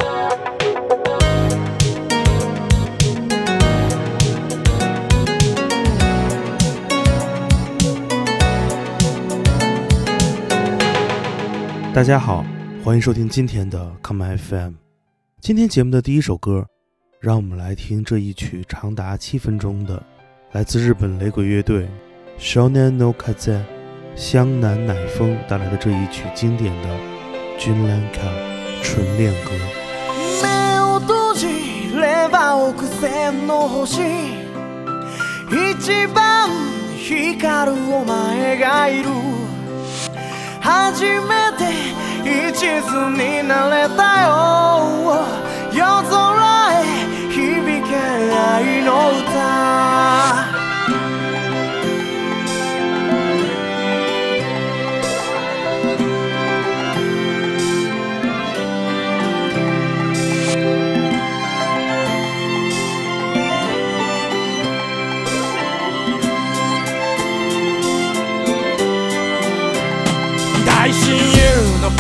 [11.93, 12.46] 大家好，
[12.82, 14.71] 欢迎收听今天的康门 FM。
[15.42, 16.66] 今天节目的第一首歌，
[17.20, 20.02] 让我们来听这一曲长达七分钟的，
[20.54, 21.89] 来自日本雷鬼乐队
[22.39, 23.60] Shonen Kaze
[24.16, 27.11] 香南乃风带来的这一曲经典的。
[27.64, 27.84] 恋歌
[29.20, 29.30] 目
[30.80, 33.99] を閉じれば億千の星
[35.52, 36.49] 一番
[36.98, 39.09] 光るお前がいる
[40.59, 41.91] 初めて
[42.26, 45.23] 一途になれたよ
[45.71, 46.84] 夜空へ
[47.30, 50.51] 響け愛の歌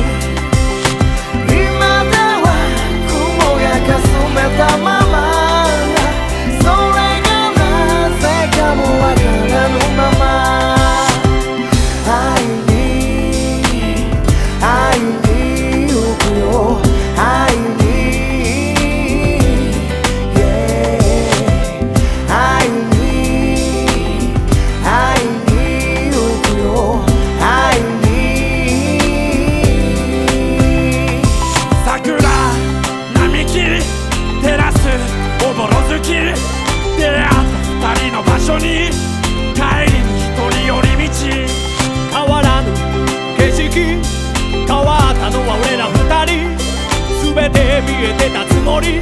[47.36, 48.98] 全て見えてたつもり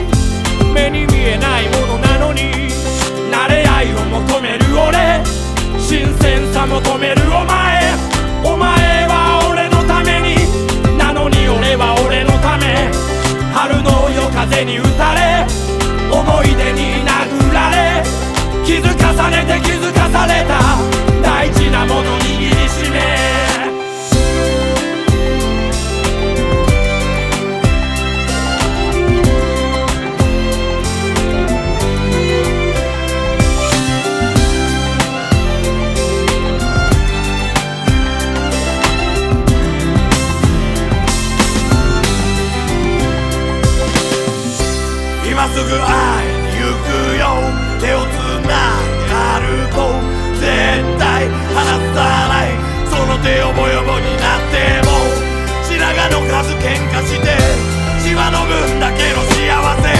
[0.74, 2.40] 目に見えないものなのに
[3.30, 5.22] 慣れ合いを求める俺
[5.78, 7.94] 新鮮さ求めるお前
[8.52, 10.34] お前は俺のために
[10.98, 12.90] なのに俺は俺のため
[13.54, 15.46] 春の夜風に打たれ
[16.10, 18.02] 思い出に殴られ
[18.66, 22.13] 気づかされて気づかされた大事なもの
[56.64, 57.26] 喧嘩して
[58.02, 59.93] 血は飲むんだけど幸せ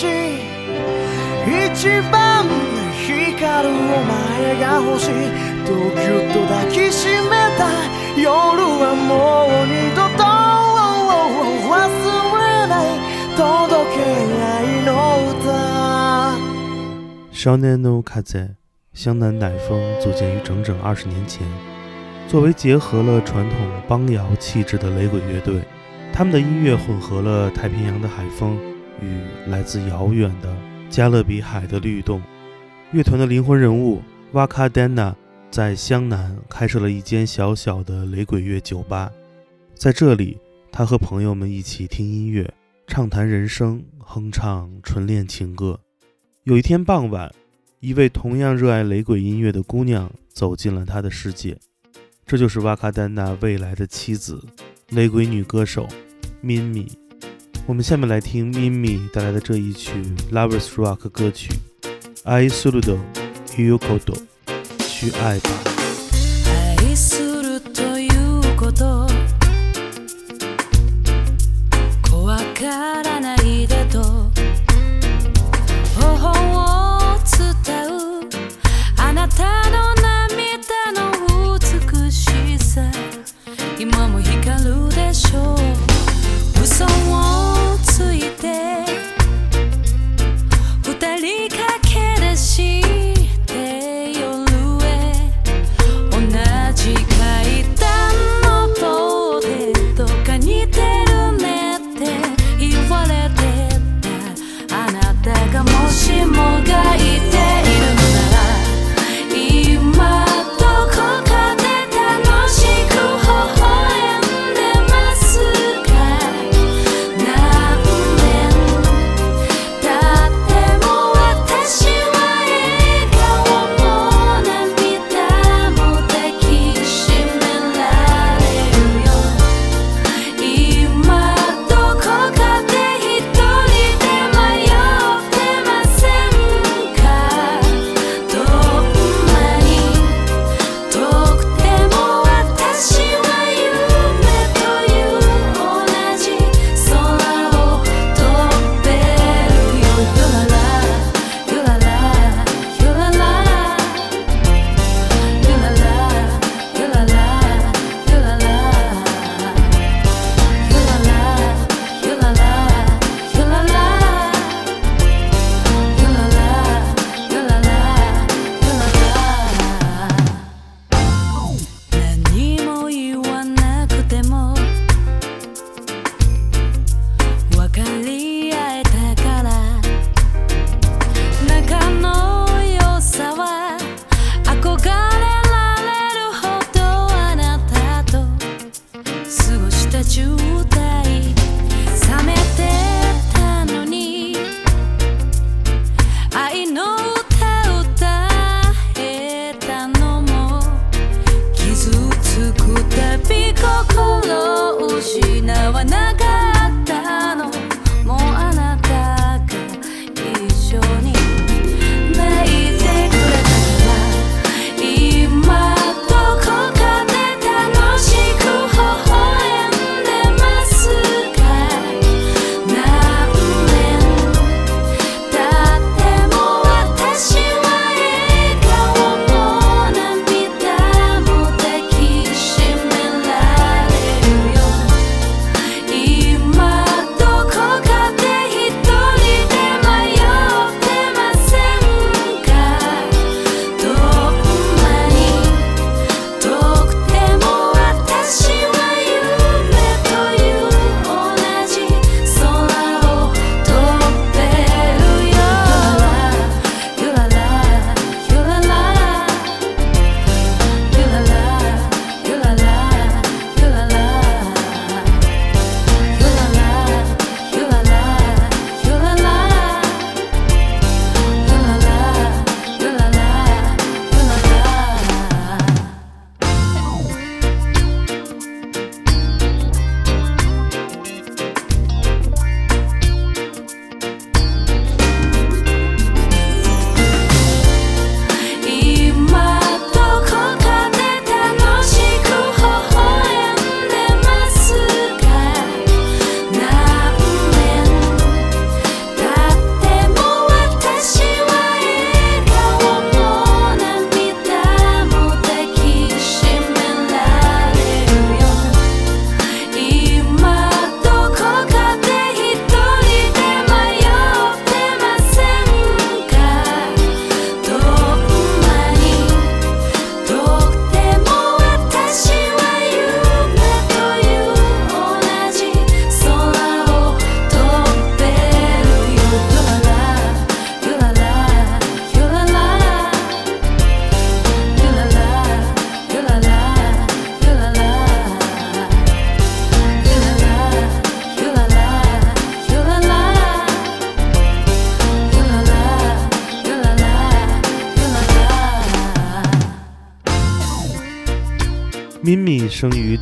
[0.00, 0.08] 湘
[19.18, 21.44] 南乃风组建于整整二十年前，
[22.28, 23.56] 作为结合了传统
[23.88, 25.60] 邦摇气质的雷鬼乐队，
[26.12, 28.56] 他们的音乐混合了太平洋的海风。
[29.00, 30.54] 与来自遥远的
[30.90, 32.20] 加勒比海的律动，
[32.92, 34.02] 乐团的灵魂人物
[34.32, 35.14] 瓦卡丹娜
[35.50, 39.10] 在湘南开设了一间小小的雷鬼乐酒吧，
[39.74, 40.36] 在这里，
[40.72, 42.50] 他和朋友们一起听音乐，
[42.86, 45.78] 畅谈人生，哼唱纯恋情歌。
[46.44, 47.30] 有一天傍晚，
[47.80, 51.56] 一位同样热爱雷鬼音乐的姑娘走进了他的世界，
[52.26, 54.42] 这就是瓦卡丹娜未来的妻子，
[54.90, 55.86] 雷鬼女歌手
[56.42, 57.07] Mimi Mimi。
[57.68, 59.92] 我们下面来听 Mimi 带来的这一曲
[60.32, 61.50] 《Lovers Rock》歌曲
[62.24, 62.96] 《爱すると
[63.54, 64.14] k うこと》，
[64.88, 65.50] 去爱吧。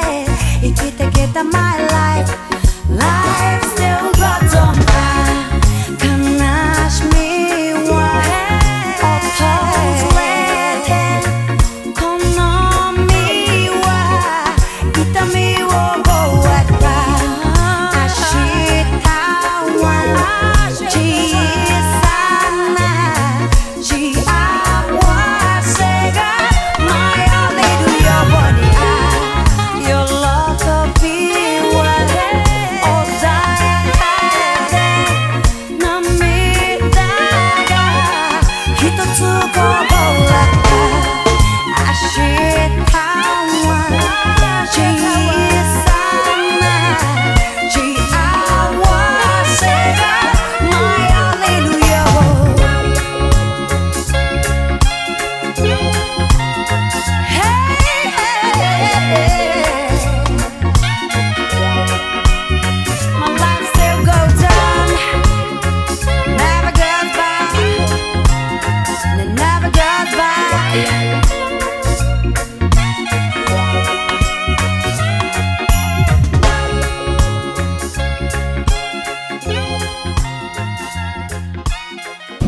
[0.62, 1.95] 生きてきた My life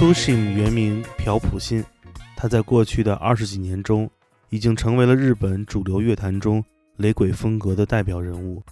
[0.09, 1.85] Pushim 原名朴普信，
[2.35, 4.09] 他在过去的二十几年中，
[4.49, 6.65] 已经成为了日本主流乐坛中
[6.97, 8.63] 雷鬼风格的代表人物。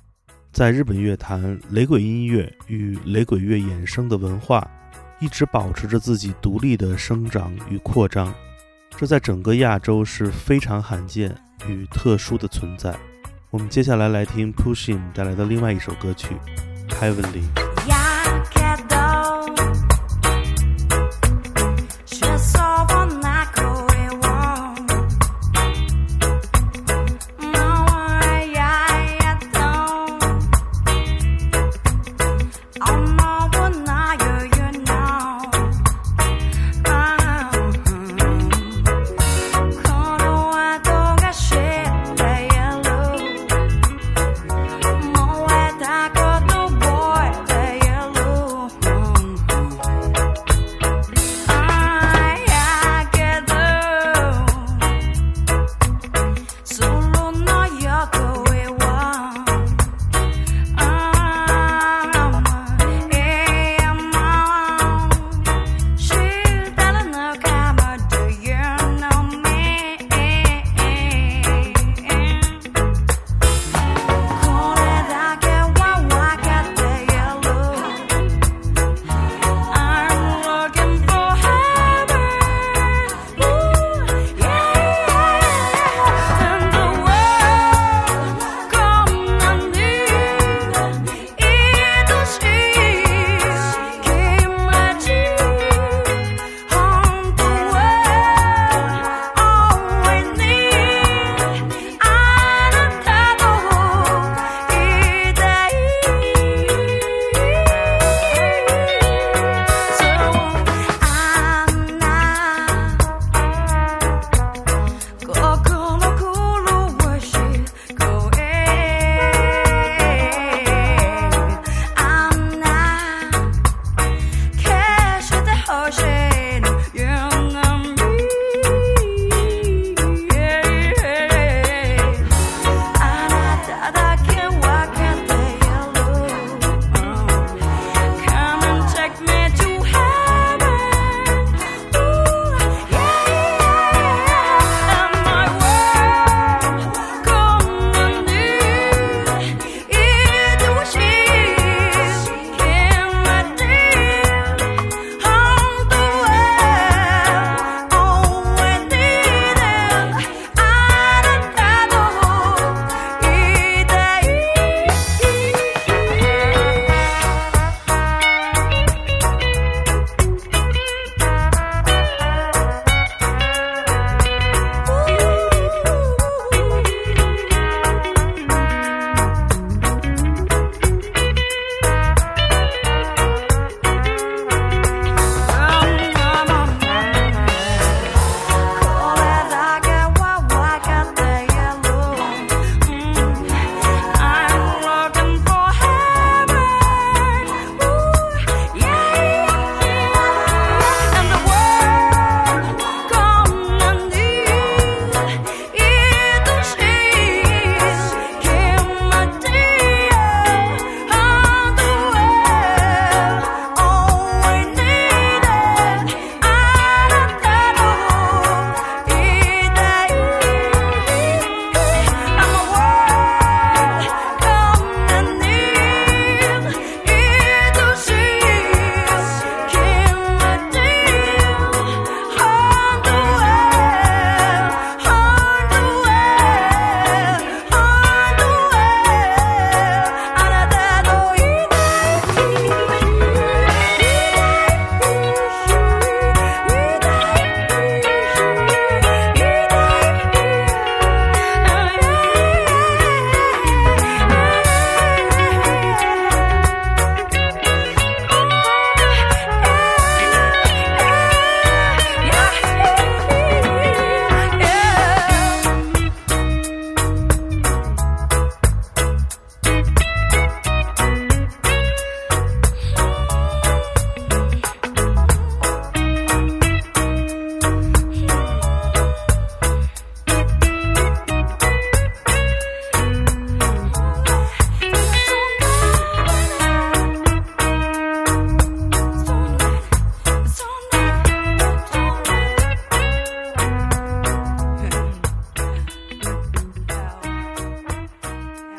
[0.51, 4.67] 在日本乐坛，雷鬼音乐与雷鬼乐衍生的文化
[5.21, 8.33] 一直保持着自己独立的生长与扩张，
[8.97, 11.37] 这在整个亚洲是非常罕见
[11.69, 12.97] 与特殊的存在。
[13.51, 16.29] 我们接下来来听 Pushim 带来的另外一首歌曲
[16.95, 17.43] 《Heavenly》。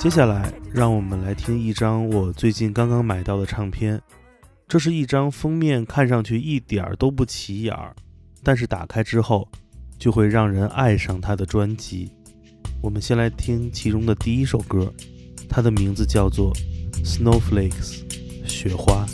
[0.09, 4.01] 接下来，让我们来听一张我最近刚刚买到的唱片。
[4.65, 7.93] 这是一张封面看上去一点儿都不起眼儿，
[8.41, 9.45] 但是打开之后
[9.99, 12.09] 就会让人爱上它的专辑。
[12.81, 14.89] 我们先来听其中的第一首歌，
[15.49, 16.55] 它的名字叫做
[17.03, 18.05] 《Snowflakes》，
[18.49, 19.05] 雪花。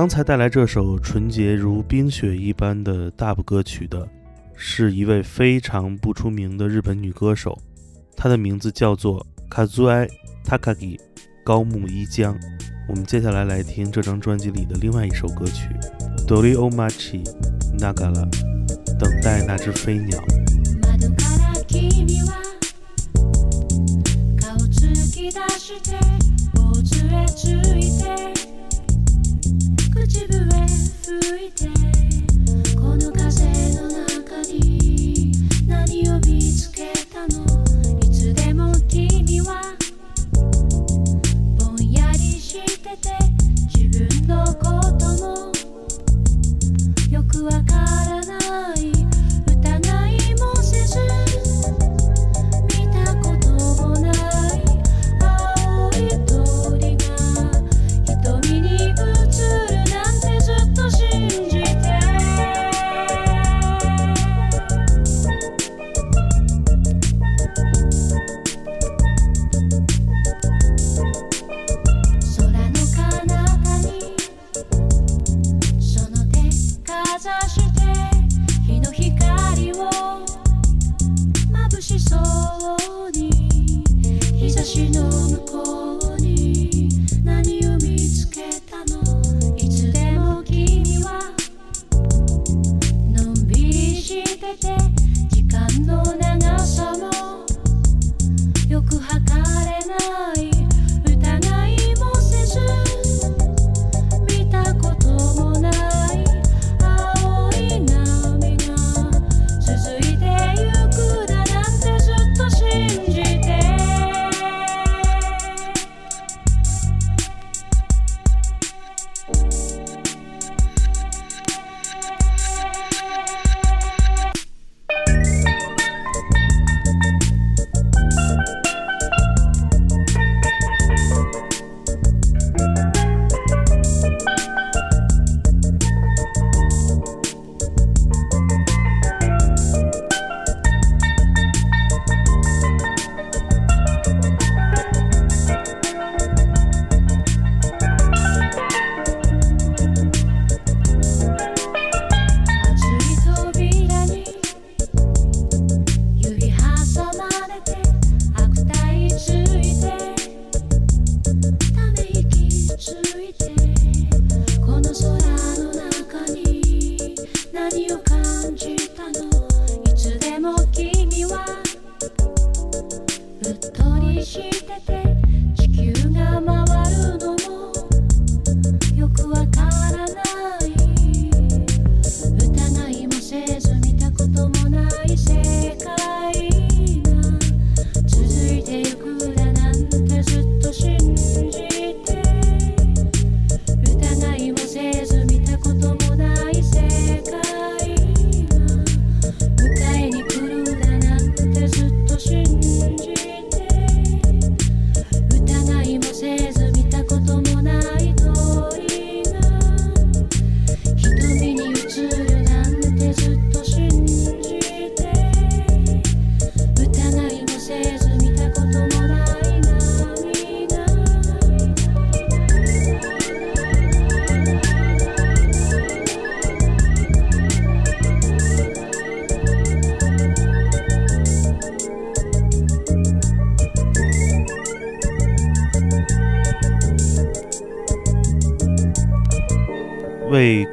[0.00, 4.08] 刚才带来这首纯洁如冰雪一般的大 b 歌曲的，
[4.56, 7.54] 是一位非常不出名的日本女歌手，
[8.16, 10.08] 她的名字叫做 k a z u i
[10.46, 10.98] Takagi
[11.44, 12.34] 高木一江。
[12.88, 15.68] 我们接下来来听这张专辑里的另外一首歌曲
[16.26, 17.22] 《Doriomachi
[17.78, 18.30] Naga》l a
[18.98, 20.18] 等待那只飞鸟。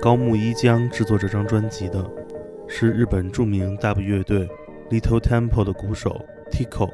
[0.08, 2.10] 高木一江制作这张专辑的
[2.66, 4.48] 是日本著名大部乐队
[4.90, 6.90] Little Temple 的鼓手 Tico。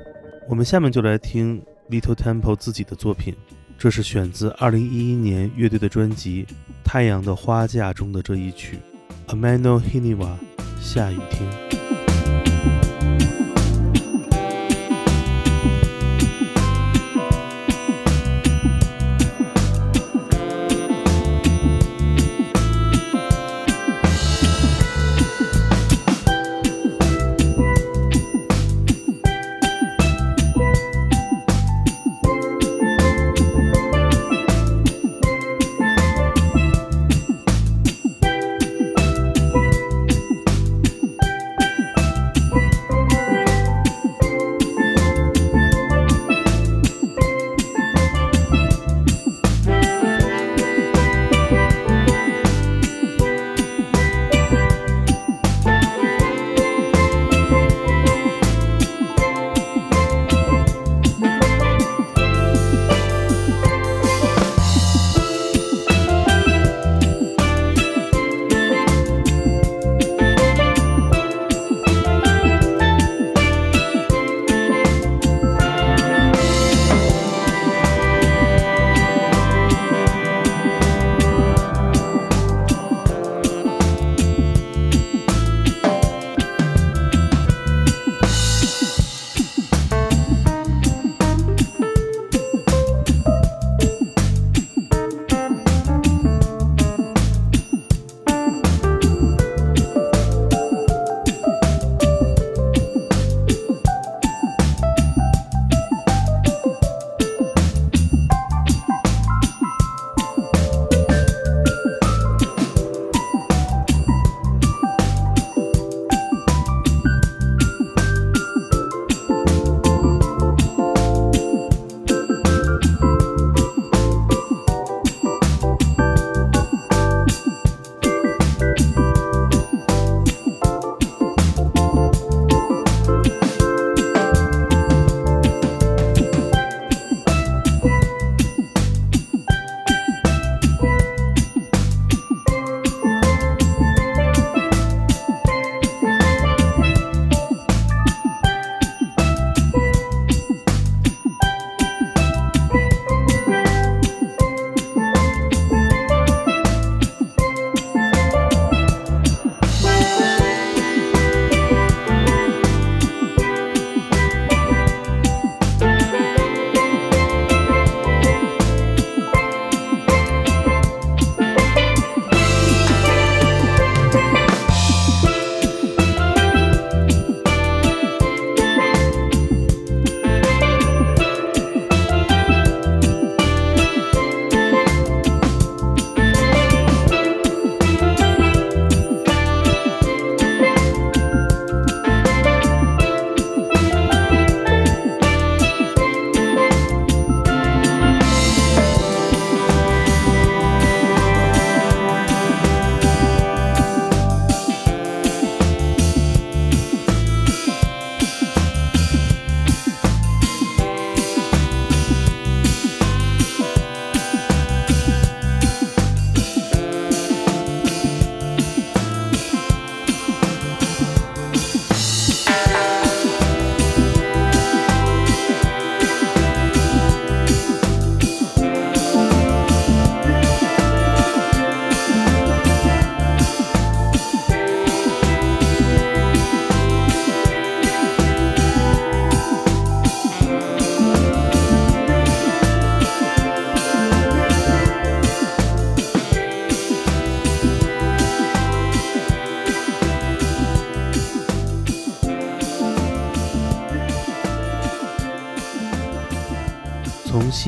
[0.49, 3.36] 我们下面就来听 Little Temple 自己的作品，
[3.78, 6.45] 这是选自2011年乐队的专辑
[6.84, 8.80] 《太阳的花架》中的这一曲
[9.32, 10.36] 《a m a n o Hinawa
[10.82, 11.47] 下雨天》。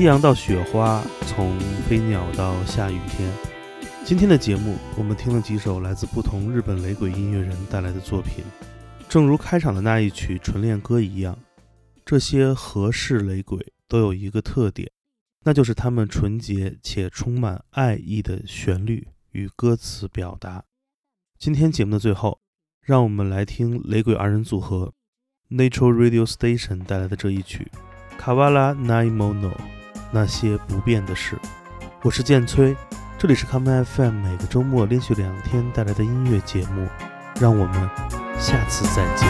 [0.06, 3.28] 太阳到雪花，从飞鸟到下雨天。
[4.04, 8.44] 今天的节目，我们听了几首来自不同日本雷鬼音乐人带来的作品。
[9.08, 11.36] 正如开场的那一曲《纯恋歌》一样，
[12.04, 14.88] 这些和式雷鬼都有一个特点，
[15.42, 20.62] 那就是他们纯洁且充满爱意的旋律与歌词表达。
[21.36, 22.38] 今天节目的最后，
[22.80, 24.92] 让我们来听雷鬼二人组合
[25.50, 27.66] Natural Radio Station 带来的这一曲
[28.22, 29.50] 《Kawala Naimono》。
[30.10, 31.36] 那些不变的事，
[32.02, 32.76] 我是剑崔，
[33.18, 36.86] 这里是 Come FM，每个周末连续两天带来的音乐节目，
[37.40, 37.90] 让我们
[38.38, 39.26] 下次再见。